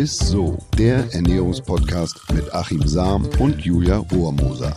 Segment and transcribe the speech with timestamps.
[0.00, 4.74] ist so, der Ernährungspodcast mit Achim Sam und Julia Rohrmoser.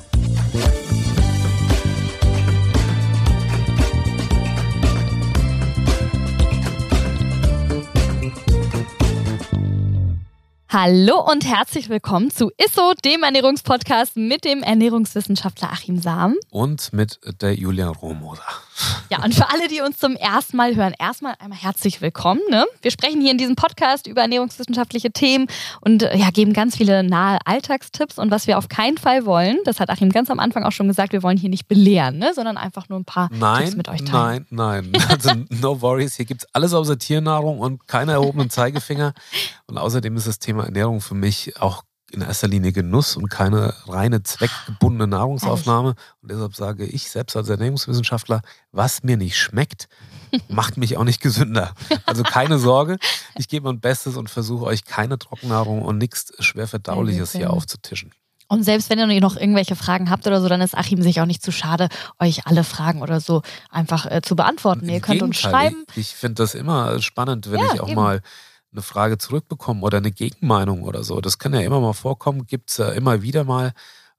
[10.67, 16.35] Hallo und herzlich willkommen zu ISSO, dem Ernährungspodcast mit dem Ernährungswissenschaftler Achim Sam.
[16.49, 18.44] Und mit der Julia Rohmoser.
[19.09, 22.41] Ja, und für alle, die uns zum ersten Mal hören, erstmal einmal herzlich willkommen.
[22.49, 22.66] Ne?
[22.81, 25.48] Wir sprechen hier in diesem Podcast über ernährungswissenschaftliche Themen
[25.81, 28.17] und äh, ja, geben ganz viele nahe Alltagstipps.
[28.17, 30.88] Und was wir auf keinen Fall wollen, das hat Achim ganz am Anfang auch schon
[30.88, 32.34] gesagt, wir wollen hier nicht belehren, ne?
[32.34, 34.48] sondern einfach nur ein paar nein, Tipps mit euch teilen.
[34.49, 36.15] Nein, nein, also no worries.
[36.15, 39.13] Hier gibt es alles außer Tiernahrung und keine erhobenen Zeigefinger.
[39.67, 43.73] Und außerdem ist das Thema Ernährung für mich auch in erster Linie Genuss und keine
[43.88, 45.95] reine zweckgebundene Nahrungsaufnahme.
[46.21, 49.88] Und deshalb sage ich selbst als Ernährungswissenschaftler, was mir nicht schmeckt,
[50.48, 51.73] macht mich auch nicht gesünder.
[52.05, 52.98] Also keine Sorge,
[53.35, 58.12] ich gebe mein Bestes und versuche euch keine Trockennahrung und nichts schwer verdauliches hier aufzutischen.
[58.48, 61.26] Und selbst wenn ihr noch irgendwelche Fragen habt oder so, dann ist Achim sich auch
[61.26, 64.88] nicht zu schade, euch alle Fragen oder so einfach äh, zu beantworten.
[64.90, 65.86] Ihr könnt uns schreiben.
[65.92, 67.96] Ich, ich finde das immer spannend, wenn ja, ich auch eben.
[67.96, 68.22] mal
[68.74, 71.22] eine Frage zurückbekommen oder eine Gegenmeinung oder so.
[71.22, 73.74] Das kann ja immer mal vorkommen, gibt es ja immer wieder mal.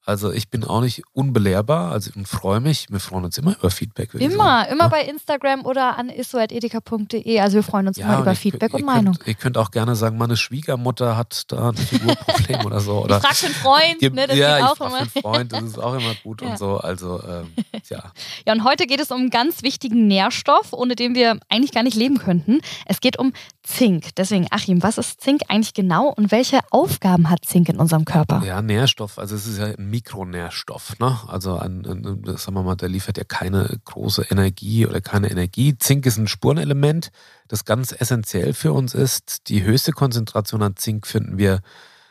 [0.06, 2.88] Also ich bin auch nicht unbelehrbar, also ich freue mich.
[2.90, 4.12] Wir freuen uns immer über Feedback.
[4.12, 4.88] Immer, immer ja?
[4.88, 7.40] bei Instagram oder an isso.edeka.de.
[7.40, 9.14] Also wir freuen uns ja, immer über Feedback und Meinung.
[9.14, 13.02] Könnt, ihr könnt auch gerne sagen, meine Schwiegermutter hat da ein Figurproblem oder so.
[13.02, 14.98] Oder ich frag einen Freund, ne, das ja, geht auch ich frag immer.
[14.98, 16.48] Einen Freund, das ist auch immer gut ja.
[16.48, 16.76] und so.
[16.76, 17.54] Also ähm,
[17.88, 18.12] ja.
[18.46, 21.82] Ja, und heute geht es um einen ganz wichtigen Nährstoff, ohne den wir eigentlich gar
[21.82, 22.60] nicht leben könnten.
[22.84, 23.32] Es geht um
[23.64, 24.14] Zink.
[24.16, 28.42] Deswegen, Achim, was ist Zink eigentlich genau und welche Aufgaben hat Zink in unserem Körper?
[28.44, 30.98] Ja, Nährstoff, also es ist ja ein Mikronährstoff.
[30.98, 31.18] Ne?
[31.26, 35.76] Also ein, ein, sagen wir mal, der liefert ja keine große Energie oder keine Energie.
[35.78, 37.10] Zink ist ein Spurenelement,
[37.48, 39.48] das ganz essentiell für uns ist.
[39.48, 41.60] Die höchste Konzentration an Zink finden wir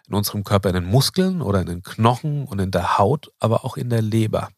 [0.08, 3.64] in unserem Körper in den Muskeln oder in den Knochen und in der Haut, aber
[3.64, 4.50] auch in der Leber.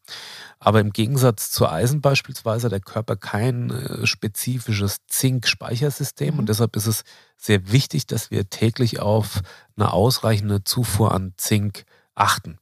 [0.58, 6.40] Aber im Gegensatz zu Eisen beispielsweise hat der Körper kein äh, spezifisches Zink-Speichersystem mhm.
[6.40, 7.04] und deshalb ist es
[7.36, 9.42] sehr wichtig, dass wir täglich auf
[9.76, 11.84] eine ausreichende Zufuhr an Zink
[12.14, 12.58] achten.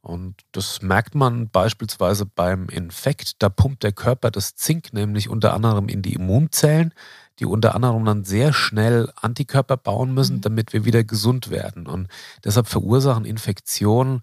[0.00, 3.42] Und das merkt man beispielsweise beim Infekt.
[3.42, 6.92] Da pumpt der Körper das Zink nämlich unter anderem in die Immunzellen,
[7.38, 10.40] die unter anderem dann sehr schnell Antikörper bauen müssen, mhm.
[10.42, 11.86] damit wir wieder gesund werden.
[11.86, 12.08] Und
[12.44, 14.22] deshalb verursachen Infektionen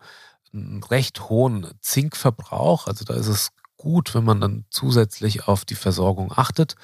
[0.53, 2.87] einen recht hohen Zinkverbrauch.
[2.87, 6.75] Also da ist es gut, wenn man dann zusätzlich auf die Versorgung achtet.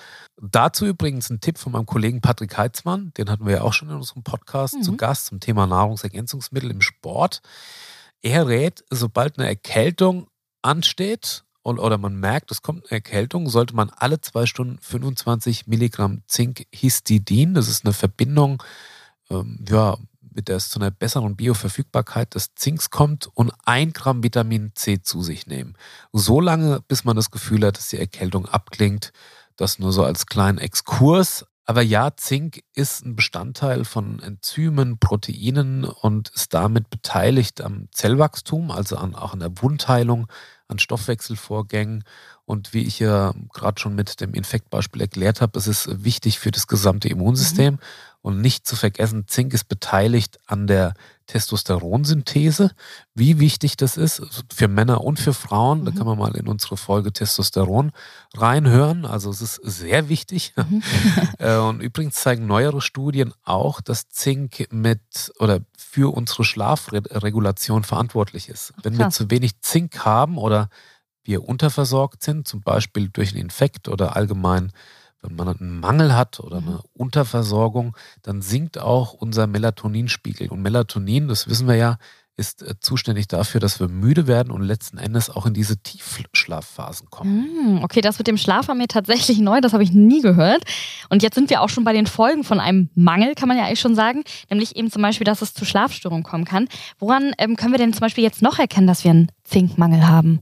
[0.41, 3.89] Dazu übrigens ein Tipp von meinem Kollegen Patrick Heitzmann, den hatten wir ja auch schon
[3.89, 4.81] in unserem Podcast mhm.
[4.81, 7.41] zu Gast zum Thema Nahrungsergänzungsmittel im Sport.
[8.23, 10.27] Er rät, sobald eine Erkältung
[10.63, 15.67] ansteht und, oder man merkt, es kommt eine Erkältung, sollte man alle zwei Stunden 25
[15.67, 18.63] Milligramm Zinkhistidin, das ist eine Verbindung,
[19.29, 24.23] ähm, ja, mit der es zu einer besseren Bioverfügbarkeit des Zinks kommt und ein Gramm
[24.23, 25.75] Vitamin C zu sich nehmen.
[26.13, 29.11] So lange, bis man das Gefühl hat, dass die Erkältung abklingt.
[29.57, 31.45] Das nur so als kleinen Exkurs.
[31.69, 38.71] Aber ja, Zink ist ein Bestandteil von Enzymen, Proteinen und ist damit beteiligt am Zellwachstum,
[38.71, 40.27] also an, auch an der Wundheilung,
[40.69, 42.05] an Stoffwechselvorgängen.
[42.45, 46.51] Und wie ich ja gerade schon mit dem Infektbeispiel erklärt habe, es ist wichtig für
[46.51, 47.73] das gesamte Immunsystem.
[47.73, 47.79] Mhm.
[48.21, 50.93] Und nicht zu vergessen, Zink ist beteiligt an der
[51.27, 52.71] Testosteronsynthese.
[53.13, 54.21] Wie wichtig das ist
[54.53, 55.85] für Männer und für Frauen, mhm.
[55.85, 57.91] da kann man mal in unsere Folge Testosteron
[58.35, 59.05] reinhören.
[59.05, 60.53] Also es ist sehr wichtig.
[60.55, 60.83] Mhm.
[61.39, 65.01] Äh, und übrigens zeigen neuere Studien auch, dass Zink mit
[65.39, 68.73] oder für unsere Schlafregulation verantwortlich ist.
[68.81, 69.19] Wenn Krass.
[69.19, 70.69] wir zu wenig Zink haben oder
[71.23, 74.71] wir unterversorgt sind, zum Beispiel durch einen Infekt oder allgemein
[75.27, 80.49] wenn man einen Mangel hat oder eine Unterversorgung, dann sinkt auch unser Melatoninspiegel.
[80.49, 81.97] Und Melatonin, das wissen wir ja,
[82.37, 87.09] ist äh, zuständig dafür, dass wir müde werden und letzten Endes auch in diese Tiefschlafphasen
[87.09, 87.79] kommen.
[87.79, 90.63] Mm, okay, das mit dem Schlaf war mir tatsächlich neu, das habe ich nie gehört.
[91.09, 93.65] Und jetzt sind wir auch schon bei den Folgen von einem Mangel, kann man ja
[93.65, 96.67] eigentlich schon sagen, nämlich eben zum Beispiel, dass es zu Schlafstörungen kommen kann.
[96.99, 100.41] Woran ähm, können wir denn zum Beispiel jetzt noch erkennen, dass wir einen Zinkmangel haben?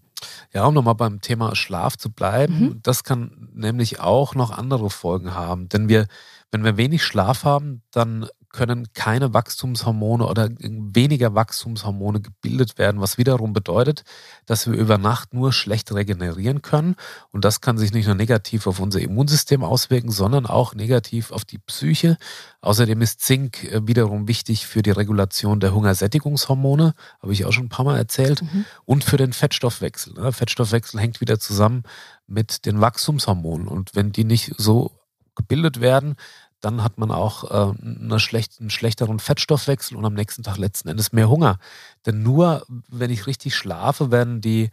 [0.54, 2.80] Ja, um nochmal beim Thema Schlaf zu bleiben, mhm.
[2.84, 5.70] das kann nämlich auch noch andere Folgen haben.
[5.70, 6.08] Denn wir,
[6.52, 13.18] wenn wir wenig Schlaf haben, dann können keine Wachstumshormone oder weniger Wachstumshormone gebildet werden, was
[13.18, 14.06] wiederum bedeutet,
[14.46, 16.96] dass wir über Nacht nur schlecht regenerieren können.
[17.32, 21.44] Und das kann sich nicht nur negativ auf unser Immunsystem auswirken, sondern auch negativ auf
[21.44, 22.18] die Psyche.
[22.62, 27.66] Außerdem ist Zink äh, wiederum wichtig für die Regulation der Hungersättigungshormone, habe ich auch schon
[27.66, 28.64] ein paar Mal erzählt, mhm.
[28.86, 30.14] und für den Fettstoffwechsel.
[30.14, 30.32] Ne?
[30.32, 31.84] Fettstoffwechsel hängt wieder zusammen
[32.26, 33.68] mit den Wachstumshormonen.
[33.68, 34.92] Und wenn die nicht so
[35.36, 36.16] gebildet werden,
[36.62, 40.90] dann hat man auch äh, eine schlecht, einen schlechteren Fettstoffwechsel und am nächsten Tag letzten
[40.90, 41.60] Endes mehr Hunger.
[42.06, 44.70] Denn nur wenn ich richtig schlafe, werden die,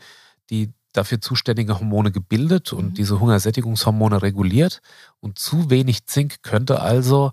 [0.50, 2.94] die dafür zuständige Hormone gebildet und mhm.
[2.94, 4.80] diese Hungersättigungshormone reguliert.
[5.20, 7.32] Und zu wenig Zink könnte also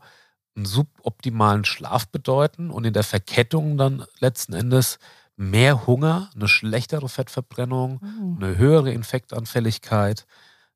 [0.55, 4.99] einen suboptimalen Schlaf bedeuten und in der Verkettung dann letzten Endes
[5.35, 8.37] mehr Hunger, eine schlechtere Fettverbrennung, mhm.
[8.43, 10.25] eine höhere Infektanfälligkeit,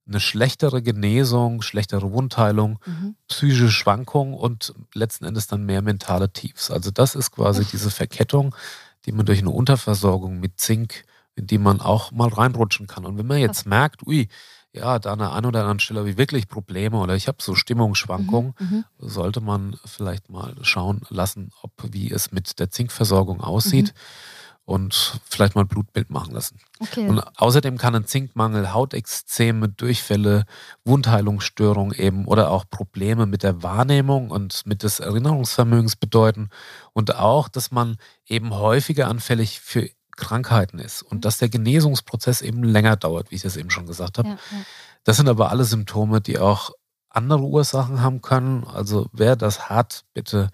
[0.08, 3.16] eine schlechtere Genesung, schlechtere Wundheilung, mhm.
[3.28, 6.72] psychische Schwankungen und letzten Endes dann mehr mentale Tiefs.
[6.72, 8.56] Also das ist quasi diese Verkettung,
[9.06, 11.06] die man durch eine Unterversorgung mit Zink,
[11.36, 13.06] in die man auch mal reinrutschen kann.
[13.06, 14.28] Und wenn man jetzt merkt, ui,
[14.74, 17.38] ja, da an der einen oder anderen Stelle habe ich wirklich Probleme oder ich habe
[17.42, 18.86] so Stimmungsschwankungen, mhm, mhm.
[18.98, 23.94] sollte man vielleicht mal schauen lassen, ob wie es mit der Zinkversorgung aussieht.
[23.94, 24.00] Mhm
[24.66, 26.58] und vielleicht mal ein Blutbild machen lassen.
[26.80, 27.08] Okay.
[27.08, 30.46] Und außerdem kann ein Zinkmangel Hautexzeme, Durchfälle,
[30.86, 36.50] Wundheilungsstörungen eben oder auch Probleme mit der Wahrnehmung und mit des Erinnerungsvermögens bedeuten
[36.94, 41.22] und auch, dass man eben häufiger anfällig für Krankheiten ist und mhm.
[41.22, 44.30] dass der Genesungsprozess eben länger dauert, wie ich das eben schon gesagt habe.
[44.30, 44.66] Ja, ja.
[45.04, 46.72] Das sind aber alle Symptome, die auch
[47.10, 48.64] andere Ursachen haben können.
[48.64, 50.50] Also wer das hat, bitte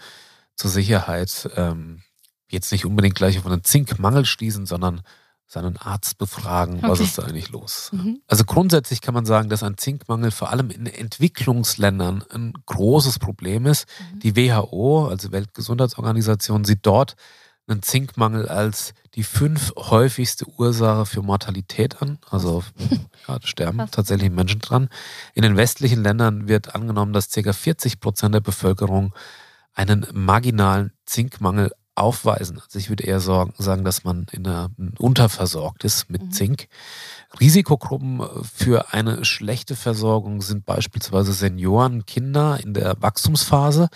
[0.56, 2.02] zur Sicherheit ähm,
[2.52, 5.02] jetzt nicht unbedingt gleich auf einen Zinkmangel schließen, sondern
[5.50, 6.90] seinen Arzt befragen, okay.
[6.90, 7.90] was ist da eigentlich los.
[7.92, 8.22] Mhm.
[8.28, 13.66] Also grundsätzlich kann man sagen, dass ein Zinkmangel vor allem in Entwicklungsländern ein großes Problem
[13.66, 13.88] ist.
[14.14, 14.20] Mhm.
[14.20, 17.16] Die WHO, also Weltgesundheitsorganisation, sieht dort
[17.68, 22.20] einen Zinkmangel als die fünf häufigste Ursache für Mortalität an.
[22.30, 22.64] Also
[23.28, 23.92] ja, sterben Was?
[23.92, 24.90] tatsächlich Menschen dran.
[25.34, 27.54] In den westlichen Ländern wird angenommen, dass ca.
[27.54, 29.16] 40 Prozent der Bevölkerung
[29.74, 32.60] einen marginalen Zinkmangel aufweisen.
[32.64, 36.32] Also ich würde eher sagen, dass man in einer, unterversorgt ist mit mhm.
[36.32, 36.68] Zink.
[37.40, 43.90] Risikogruppen für eine schlechte Versorgung sind beispielsweise Senioren, Kinder in der Wachstumsphase,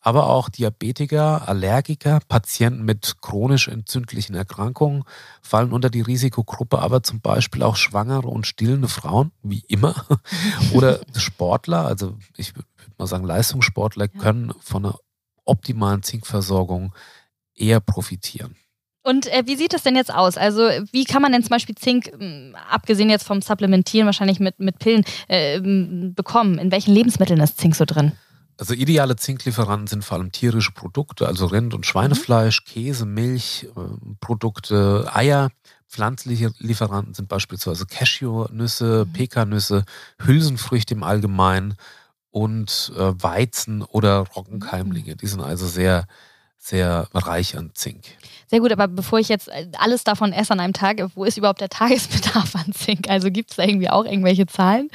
[0.00, 5.04] aber auch Diabetiker, Allergiker, Patienten mit chronisch entzündlichen Erkrankungen
[5.40, 10.04] fallen unter die Risikogruppe, aber zum Beispiel auch schwangere und stillende Frauen, wie immer,
[10.74, 12.68] oder Sportler, also ich würde
[12.98, 14.98] mal sagen Leistungssportler, können von einer
[15.46, 16.94] optimalen Zinkversorgung
[17.54, 18.56] eher profitieren.
[19.06, 20.38] Und äh, wie sieht das denn jetzt aus?
[20.38, 24.58] Also wie kann man denn zum Beispiel Zink, mh, abgesehen jetzt vom Supplementieren, wahrscheinlich mit,
[24.60, 26.58] mit Pillen, äh, bekommen?
[26.58, 28.12] In welchen Lebensmitteln ist Zink so drin?
[28.56, 32.72] Also ideale Zinklieferanten sind vor allem tierische Produkte, also Rind- und Schweinefleisch, mhm.
[32.72, 35.50] Käse, Milch, äh, Produkte, Eier.
[35.86, 39.12] Pflanzliche Lieferanten sind beispielsweise Cashewnüsse, mhm.
[39.12, 39.84] Pekannüsse,
[40.24, 41.74] Hülsenfrüchte im Allgemeinen
[42.30, 45.12] und äh, Weizen oder Roggenkeimlinge.
[45.12, 45.18] Mhm.
[45.18, 46.06] Die sind also sehr
[46.64, 48.04] sehr reich an Zink.
[48.46, 51.60] Sehr gut, aber bevor ich jetzt alles davon esse an einem Tag, wo ist überhaupt
[51.60, 53.10] der Tagesbedarf an Zink?
[53.10, 54.88] Also gibt es da irgendwie auch irgendwelche Zahlen?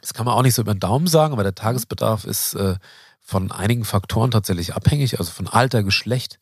[0.00, 2.76] Das kann man auch nicht so über den Daumen sagen, aber der Tagesbedarf ist äh,
[3.20, 6.38] von einigen Faktoren tatsächlich abhängig, also von Alter, Geschlecht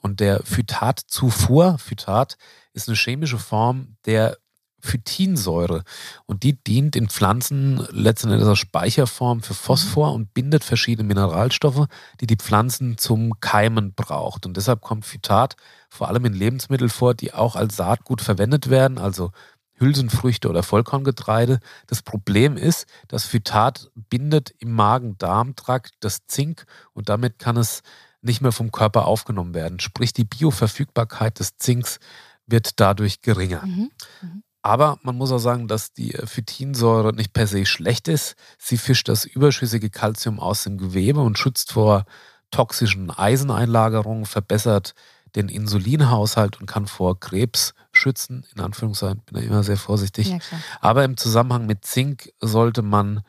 [0.00, 1.78] und der Phytatzufuhr.
[1.78, 2.36] Phytat
[2.72, 4.36] ist eine chemische Form der
[4.84, 5.82] Phytinsäure.
[6.26, 10.14] Und die dient in Pflanzen letztendlich als Speicherform für Phosphor mhm.
[10.14, 11.86] und bindet verschiedene Mineralstoffe,
[12.20, 14.46] die die Pflanzen zum Keimen braucht.
[14.46, 15.56] Und deshalb kommt Phytat
[15.88, 19.30] vor allem in Lebensmitteln vor, die auch als Saatgut verwendet werden, also
[19.76, 21.60] Hülsenfrüchte oder Vollkorngetreide.
[21.86, 27.82] Das Problem ist, dass Phytat bindet im Magen-Darm-Trakt das Zink und damit kann es
[28.20, 29.80] nicht mehr vom Körper aufgenommen werden.
[29.80, 31.98] Sprich, die Bioverfügbarkeit des Zinks
[32.46, 33.64] wird dadurch geringer.
[33.64, 33.90] Mhm.
[34.22, 34.42] Mhm.
[34.64, 38.34] Aber man muss auch sagen, dass die Phytinsäure nicht per se schlecht ist.
[38.58, 42.06] Sie fischt das überschüssige Kalzium aus dem Gewebe und schützt vor
[42.50, 44.94] toxischen Eiseneinlagerungen, verbessert
[45.36, 48.46] den Insulinhaushalt und kann vor Krebs schützen.
[48.56, 50.28] In Anführungszeichen bin ich immer sehr vorsichtig.
[50.28, 50.38] Ja,
[50.80, 53.20] Aber im Zusammenhang mit Zink sollte man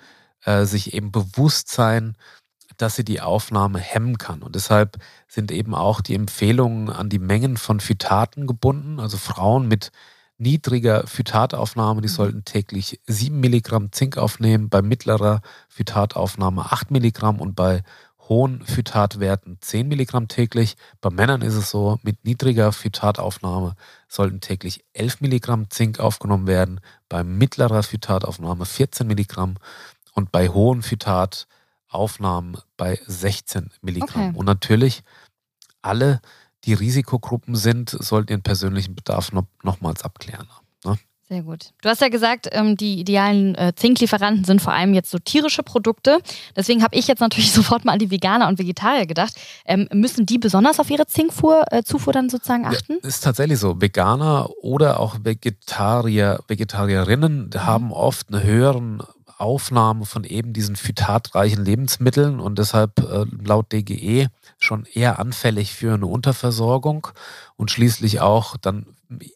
[0.46, 2.16] äh, sich eben bewusst sein,
[2.78, 4.42] dass sie die Aufnahme hemmen kann.
[4.42, 9.02] Und deshalb sind eben auch die Empfehlungen an die Mengen von Phytaten gebunden.
[9.02, 9.92] Also Frauen mit
[10.38, 12.14] niedriger Phytataufnahme, die mhm.
[12.14, 17.84] sollten täglich 7 Milligramm Zink aufnehmen, bei mittlerer Phytataufnahme 8 Milligramm und bei
[18.28, 20.78] hohen Phytatwerten 10 Milligramm täglich.
[21.00, 23.76] Bei Männern ist es so, mit niedriger Phytataufnahme
[24.08, 29.56] sollten täglich 11 Milligramm Zink aufgenommen werden, bei mittlerer Phytataufnahme 14 Milligramm
[30.14, 34.30] und bei hohen Phytataufnahmen bei 16 Milligramm.
[34.30, 34.38] Okay.
[34.38, 35.04] Und natürlich
[35.82, 36.20] alle
[36.66, 40.48] die Risikogruppen sind, sollten ihren persönlichen Bedarf noch, nochmals abklären.
[40.84, 40.98] Ne?
[41.28, 41.72] Sehr gut.
[41.82, 45.64] Du hast ja gesagt, ähm, die idealen äh, Zinklieferanten sind vor allem jetzt so tierische
[45.64, 46.20] Produkte.
[46.56, 49.34] Deswegen habe ich jetzt natürlich sofort mal an die Veganer und Vegetarier gedacht.
[49.66, 53.00] Ähm, müssen die besonders auf ihre Zinkzufuhr äh, dann sozusagen achten?
[53.02, 53.82] Ja, ist tatsächlich so.
[53.82, 57.66] Veganer oder auch Vegetarier, Vegetarierinnen mhm.
[57.66, 59.02] haben oft einen höheren
[59.38, 64.28] Aufnahme von eben diesen phytatreichen Lebensmitteln und deshalb äh, laut DGE
[64.58, 67.08] schon eher anfällig für eine Unterversorgung
[67.56, 68.86] und schließlich auch dann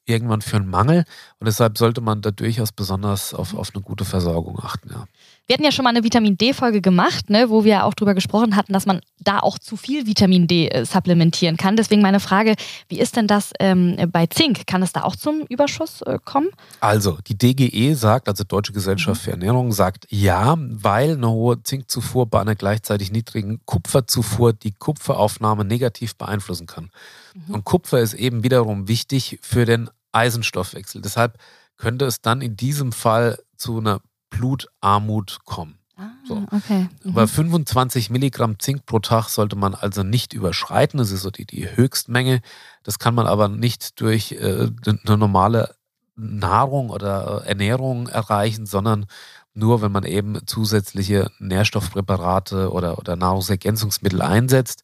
[0.05, 1.05] irgendwann für einen Mangel.
[1.39, 4.89] Und deshalb sollte man da durchaus besonders auf, auf eine gute Versorgung achten.
[4.91, 5.05] Ja.
[5.49, 8.55] Wir hatten ja schon mal eine Vitamin D-Folge gemacht, ne, wo wir auch darüber gesprochen
[8.55, 11.75] hatten, dass man da auch zu viel Vitamin D äh, supplementieren kann.
[11.75, 12.53] Deswegen meine Frage,
[12.87, 14.67] wie ist denn das ähm, bei Zink?
[14.67, 16.49] Kann es da auch zum Überschuss äh, kommen?
[16.81, 22.27] Also, die DGE sagt, also Deutsche Gesellschaft für Ernährung, sagt ja, weil eine hohe Zinkzufuhr
[22.27, 26.91] bei einer gleichzeitig niedrigen Kupferzufuhr die Kupferaufnahme negativ beeinflussen kann.
[27.33, 27.55] Mhm.
[27.55, 31.01] Und Kupfer ist eben wiederum wichtig für den Eisenstoffwechsel.
[31.01, 31.39] Deshalb
[31.77, 35.79] könnte es dann in diesem Fall zu einer Blutarmut kommen.
[35.97, 36.45] Ah, so.
[36.51, 36.87] okay.
[37.03, 37.11] Mhm.
[37.11, 40.97] Aber 25 Milligramm Zink pro Tag sollte man also nicht überschreiten.
[40.97, 42.41] Das ist so die, die Höchstmenge.
[42.83, 45.75] Das kann man aber nicht durch äh, eine normale
[46.15, 49.07] Nahrung oder äh, Ernährung erreichen, sondern
[49.53, 54.83] nur, wenn man eben zusätzliche Nährstoffpräparate oder, oder Nahrungsergänzungsmittel einsetzt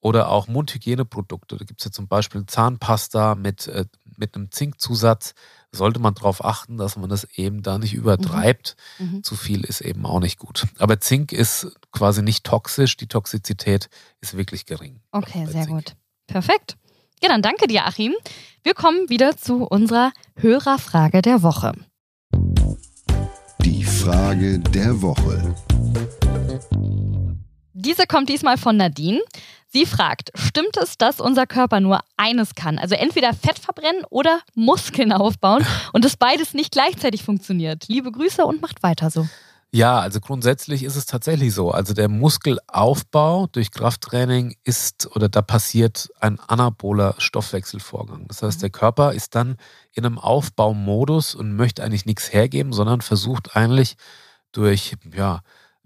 [0.00, 1.56] oder auch Mundhygieneprodukte.
[1.56, 3.86] Da gibt es ja zum Beispiel Zahnpasta mit, äh,
[4.16, 5.34] mit einem Zinkzusatz
[5.74, 8.76] sollte man darauf achten, dass man das eben da nicht übertreibt.
[8.98, 9.06] Mhm.
[9.06, 9.22] mhm.
[9.22, 10.66] Zu viel ist eben auch nicht gut.
[10.78, 12.96] Aber Zink ist quasi nicht toxisch.
[12.96, 13.88] Die Toxizität
[14.20, 15.00] ist wirklich gering.
[15.12, 15.68] Okay, sehr Zink.
[15.68, 15.96] gut.
[16.26, 16.76] Perfekt.
[17.22, 18.14] Ja, dann danke dir, Achim.
[18.62, 21.72] Wir kommen wieder zu unserer Hörerfrage der Woche.
[23.60, 25.54] Die Frage der Woche.
[27.72, 29.20] Diese kommt diesmal von Nadine.
[29.74, 32.78] Sie fragt, stimmt es, dass unser Körper nur eines kann?
[32.78, 37.88] Also entweder Fett verbrennen oder Muskeln aufbauen und dass beides nicht gleichzeitig funktioniert.
[37.88, 39.26] Liebe Grüße und macht weiter so.
[39.72, 41.72] Ja, also grundsätzlich ist es tatsächlich so.
[41.72, 48.28] Also der Muskelaufbau durch Krafttraining ist oder da passiert ein anaboler Stoffwechselvorgang.
[48.28, 49.56] Das heißt, der Körper ist dann
[49.90, 53.96] in einem Aufbaumodus und möchte eigentlich nichts hergeben, sondern versucht eigentlich
[54.52, 55.40] durch, ja,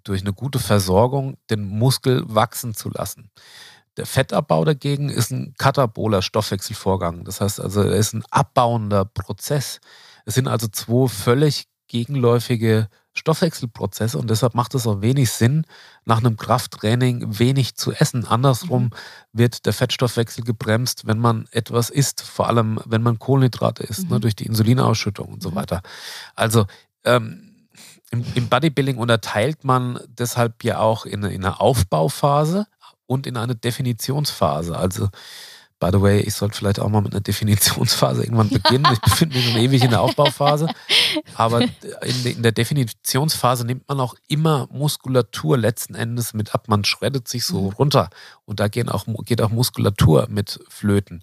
[0.04, 3.30] durch eine gute Versorgung den Muskel wachsen zu lassen.
[3.98, 7.24] Der Fettabbau dagegen ist ein kataboler Stoffwechselvorgang.
[7.24, 9.80] Das heißt also, er ist ein abbauender Prozess.
[10.24, 15.64] Es sind also zwei völlig gegenläufige Stoffwechselprozesse und deshalb macht es auch wenig Sinn,
[16.04, 18.24] nach einem Krafttraining wenig zu essen.
[18.24, 18.90] Andersrum mhm.
[19.32, 24.06] wird der Fettstoffwechsel gebremst, wenn man etwas isst, vor allem wenn man Kohlenhydrate isst, ne,
[24.06, 24.12] mhm.
[24.12, 25.56] ne, durch die Insulinausschüttung und so mhm.
[25.56, 25.82] weiter.
[26.36, 26.66] Also
[27.04, 27.56] ähm,
[28.10, 32.66] im, im, Bodybuilding unterteilt man deshalb ja auch in, in eine Aufbauphase,
[33.08, 34.76] und in eine Definitionsphase.
[34.76, 35.08] Also,
[35.80, 38.86] by the way, ich sollte vielleicht auch mal mit einer Definitionsphase irgendwann beginnen.
[38.92, 40.68] Ich befinde mich schon ewig in der Aufbauphase.
[41.34, 46.68] Aber in der Definitionsphase nimmt man auch immer Muskulatur letzten Endes mit ab.
[46.68, 47.68] Man schreddet sich so mhm.
[47.70, 48.10] runter
[48.44, 51.22] und da geht auch, geht auch Muskulatur mit flöten.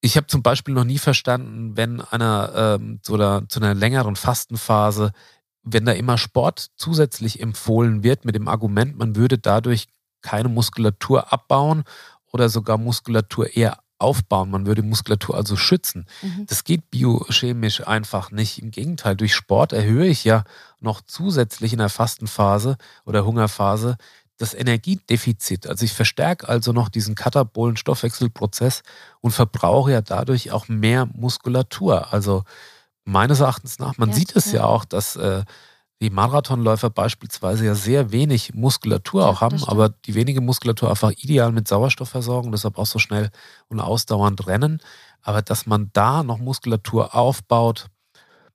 [0.00, 4.16] Ich habe zum Beispiel noch nie verstanden, wenn einer ähm, zu, der, zu einer längeren
[4.16, 5.12] Fastenphase,
[5.62, 9.88] wenn da immer Sport zusätzlich empfohlen wird mit dem Argument, man würde dadurch
[10.24, 11.84] keine Muskulatur abbauen
[12.32, 14.50] oder sogar Muskulatur eher aufbauen.
[14.50, 16.06] Man würde Muskulatur also schützen.
[16.22, 16.46] Mhm.
[16.46, 18.60] Das geht biochemisch einfach nicht.
[18.60, 20.44] Im Gegenteil, durch Sport erhöhe ich ja
[20.80, 23.96] noch zusätzlich in der Fastenphase oder Hungerphase
[24.36, 25.68] das Energiedefizit.
[25.68, 28.82] Also ich verstärke also noch diesen katabolen Stoffwechselprozess
[29.20, 32.12] und verbrauche ja dadurch auch mehr Muskulatur.
[32.12, 32.42] Also
[33.04, 34.64] meines Erachtens nach, man ja, sieht es ja.
[34.64, 35.44] auch, dass äh,
[36.00, 41.12] die Marathonläufer beispielsweise ja sehr wenig Muskulatur ja, auch haben, aber die wenige Muskulatur einfach
[41.12, 43.30] ideal mit Sauerstoff versorgen, deshalb auch so schnell
[43.68, 44.80] und ausdauernd rennen.
[45.22, 47.86] Aber dass man da noch Muskulatur aufbaut,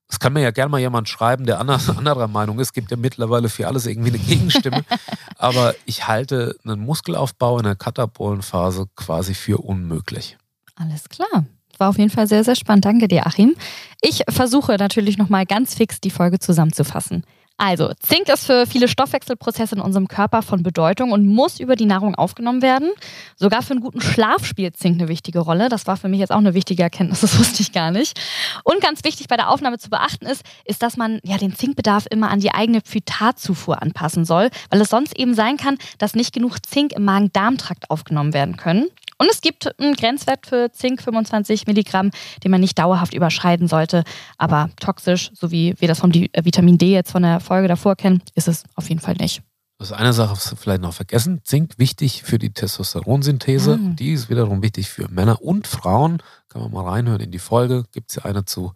[0.08, 2.68] das kann mir ja gerne mal jemand schreiben, der anderer Meinung ist.
[2.68, 4.84] Es gibt ja mittlerweile für alles irgendwie eine Gegenstimme.
[5.38, 10.38] aber ich halte einen Muskelaufbau in der Katabolenphase quasi für unmöglich.
[10.76, 11.46] Alles klar
[11.80, 12.86] war auf jeden Fall sehr, sehr spannend.
[12.86, 13.56] Danke dir, Achim.
[14.02, 17.24] Ich versuche natürlich nochmal ganz fix die Folge zusammenzufassen.
[17.62, 21.86] Also, Zink ist für viele Stoffwechselprozesse in unserem Körper von Bedeutung und muss über die
[21.86, 22.90] Nahrung aufgenommen werden.
[23.36, 25.68] Sogar für einen guten Schlaf spielt Zink eine wichtige Rolle.
[25.68, 28.18] Das war für mich jetzt auch eine wichtige Erkenntnis, das wusste ich gar nicht.
[28.64, 32.06] Und ganz wichtig bei der Aufnahme zu beachten ist, ist, dass man ja den Zinkbedarf
[32.10, 36.34] immer an die eigene Phytatzufuhr anpassen soll, weil es sonst eben sein kann, dass nicht
[36.34, 38.88] genug Zink im Magen-Darm-Trakt aufgenommen werden können.
[39.20, 42.10] Und es gibt einen Grenzwert für Zink, 25 Milligramm,
[42.44, 44.04] den man nicht dauerhaft überschreiten sollte.
[44.38, 47.96] Aber toxisch, so wie wir das vom äh, Vitamin D jetzt von der Folge davor
[47.98, 49.42] kennen, ist es auf jeden Fall nicht.
[49.78, 51.42] Das ist eine Sache vielleicht noch vergessen.
[51.44, 53.78] Zink wichtig für die Testosteronsynthese.
[53.78, 53.96] Mhm.
[53.98, 56.24] Die ist wiederum wichtig für Männer und Frauen.
[56.48, 57.86] Kann man mal reinhören in die Folge.
[57.92, 58.74] Gibt es ja eine zu.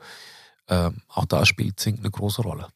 [0.69, 2.67] Ähm, auch da spielt Zink eine große Rolle.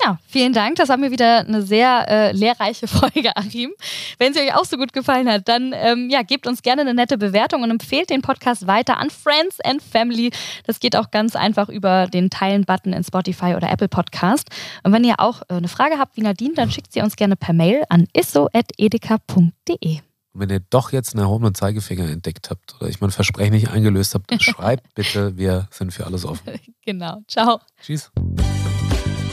[0.00, 0.76] Ja, vielen Dank.
[0.76, 3.72] Das war mir wieder eine sehr äh, lehrreiche Folge, Achim.
[4.18, 6.94] Wenn sie euch auch so gut gefallen hat, dann ähm, ja, gebt uns gerne eine
[6.94, 10.30] nette Bewertung und empfehlt den Podcast weiter an Friends and Family.
[10.66, 14.48] Das geht auch ganz einfach über den Teilen-Button in Spotify oder Apple Podcast.
[14.82, 17.36] Und wenn ihr auch äh, eine Frage habt wie Nadine, dann schickt sie uns gerne
[17.36, 20.00] per Mail an isso.edeka.de.
[20.34, 23.68] Und wenn ihr doch jetzt einen erhobenen Zeigefinger entdeckt habt oder ich mein Versprechen nicht
[23.68, 26.42] eingelöst habt, schreibt bitte, wir sind für alles offen.
[26.84, 27.22] Genau.
[27.28, 27.60] Ciao.
[27.80, 28.10] Tschüss.